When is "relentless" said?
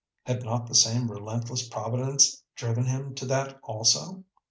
1.11-1.67